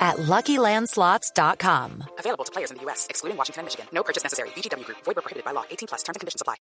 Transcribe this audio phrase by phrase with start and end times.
[0.00, 2.04] at LuckyLandSlots.com.
[2.18, 3.86] Available to players in the U.S., excluding Washington and Michigan.
[3.92, 4.48] No purchase necessary.
[4.56, 4.98] VGW Group.
[5.04, 5.64] Void where prohibited by law.
[5.70, 6.02] 18 plus.
[6.02, 6.56] Terms and conditions apply.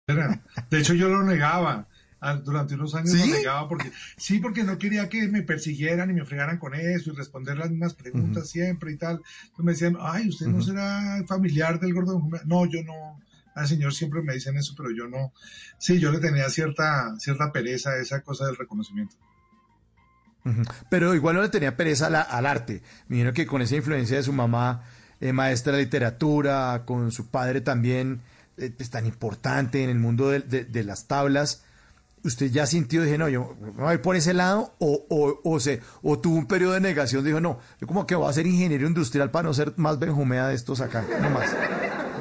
[0.70, 1.86] De hecho, yo lo negaba.
[2.20, 3.30] Ah, Durante unos años ¿Sí?
[3.30, 7.12] lo negaba porque sí, porque no quería que me persiguieran y me fregaran con eso
[7.12, 9.20] y responder las mismas preguntas siempre y tal.
[9.42, 12.14] Entonces me decían, ay, ¿usted no será familiar del gordo?
[12.14, 12.40] Benjumea?".
[12.44, 13.20] No, yo no.
[13.54, 15.32] Al señor siempre me dicen eso, pero yo no.
[15.78, 19.14] Sí, yo le tenía cierta, cierta pereza a esa cosa del reconocimiento.
[20.88, 22.82] Pero igual no le tenía pereza a la- al arte.
[23.08, 24.82] Me imagino que con esa influencia de su mamá,
[25.20, 28.20] eh, maestra de literatura, con su padre también,
[28.56, 31.64] eh, pues, tan importante en el mundo de, de- de las tablas,
[32.24, 34.74] ¿usted ya sintió, dije, no, yo me voy a ir por ese lado?
[34.78, 37.24] ¿O, o, o, se, o tuvo un periodo de negación?
[37.24, 40.48] Dijo, no, yo como que voy a ser ingeniero industrial para no ser más benjumea
[40.48, 41.50] de estos acá, no más.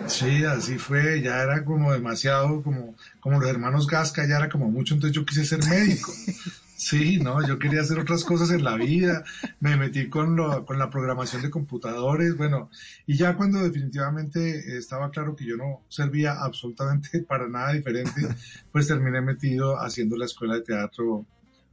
[0.08, 4.70] Sí, así fue, ya era como demasiado, como, como los hermanos Gasca, ya era como
[4.72, 6.12] mucho, entonces yo quise ser médico.
[6.78, 9.24] Sí, no, yo quería hacer otras cosas en la vida,
[9.60, 12.70] me metí con, lo, con la programación de computadores, bueno,
[13.08, 18.28] y ya cuando definitivamente estaba claro que yo no servía absolutamente para nada diferente,
[18.72, 21.26] pues terminé metido haciendo la escuela de teatro,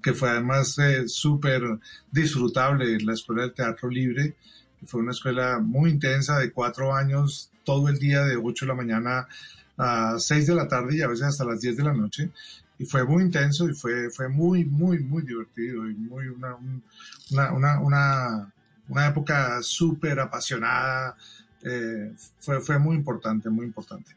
[0.02, 1.62] que fue además eh, súper
[2.10, 4.36] disfrutable, la escuela de teatro libre,
[4.86, 8.75] fue una escuela muy intensa de cuatro años, todo el día de 8 de la
[8.75, 9.28] mañana
[9.77, 12.30] a 6 de la tarde y a veces hasta las 10 de la noche.
[12.78, 16.83] Y fue muy intenso y fue, fue muy, muy, muy divertido y muy una, un-
[17.31, 18.53] una, una, una,
[18.89, 21.16] una época súper apasionada.
[21.62, 24.12] eh, fue, fue muy importante, muy importante.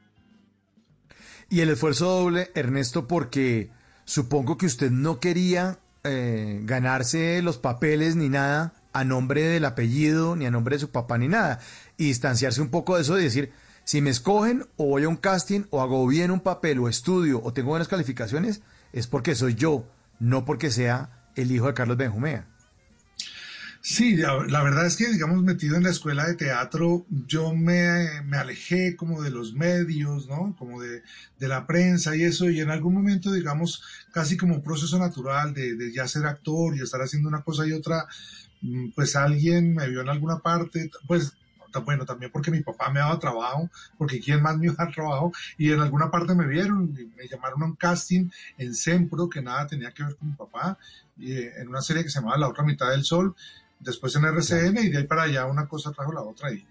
[1.49, 3.69] Y el esfuerzo doble, Ernesto, porque
[4.05, 10.35] supongo que usted no quería eh, ganarse los papeles ni nada a nombre del apellido,
[10.35, 11.59] ni a nombre de su papá, ni nada.
[11.97, 13.51] Y distanciarse un poco de eso y decir,
[13.87, 17.41] si me escogen o voy a un casting o hago bien un papel o estudio
[17.41, 18.61] o tengo buenas calificaciones,
[18.91, 19.89] es porque soy yo,
[20.19, 22.45] no porque sea el hijo de Carlos Benjumea.
[23.79, 28.35] Sí, la, verdad es que, digamos, metido en la escuela de teatro, yo me, me
[28.35, 30.53] alejé como de los medios, ¿no?
[30.59, 31.01] Como de,
[31.39, 33.81] de la prensa y eso, y en algún momento, digamos,
[34.11, 37.65] casi como un proceso natural de, de ya ser actor y estar haciendo una cosa
[37.65, 38.05] y otra,
[38.59, 41.37] mm, pues alguien me vio en alguna parte, pues
[41.83, 44.93] bueno, también porque mi papá me daba trabajo, porque quién más me iba a dar
[44.93, 49.29] trabajo, y en alguna parte me vieron, y me llamaron a un casting en Sempro,
[49.29, 50.77] que nada tenía que ver con mi papá,
[51.17, 53.35] y, eh, en una serie que se llamaba La otra mitad del sol,
[53.79, 56.65] después en RCN, y de ahí para allá una cosa trajo la otra, y,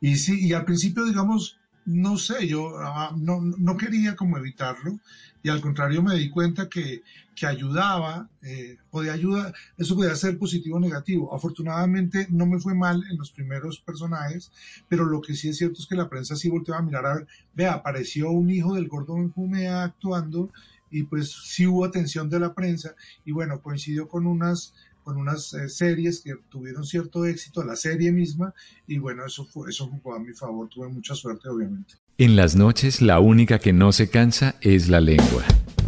[0.00, 1.59] y, y sí, y al principio, digamos,
[1.90, 5.00] no sé, yo ah, no, no quería como evitarlo,
[5.42, 7.02] y al contrario me di cuenta que,
[7.34, 11.34] que ayudaba, eh, podía ayudar, eso podía ser positivo o negativo.
[11.34, 14.52] Afortunadamente no me fue mal en los primeros personajes,
[14.88, 17.14] pero lo que sí es cierto es que la prensa sí volteaba a mirar a
[17.14, 20.50] ver, vea, apareció un hijo del gordo Benjumea actuando
[20.90, 24.74] y pues sí hubo atención de la prensa y bueno, coincidió con unas
[25.10, 28.54] con unas eh, series que tuvieron cierto éxito, la serie misma,
[28.86, 31.94] y bueno, eso, fue, eso jugó a mi favor, tuve mucha suerte, obviamente.
[32.16, 35.42] En las noches la única que no se cansa es la lengua.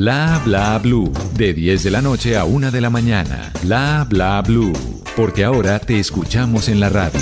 [0.00, 3.52] Bla bla blue, de 10 de la noche a 1 de la mañana.
[3.62, 4.72] Bla bla blue,
[5.14, 7.20] porque ahora te escuchamos en la radio.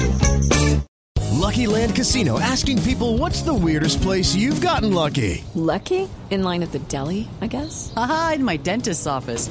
[1.33, 5.43] Lucky Land Casino asking people what's the weirdest place you've gotten lucky?
[5.57, 6.09] Lucky?
[6.31, 7.93] In line at the deli, I guess?
[7.97, 9.51] Aha, in my dentist's office.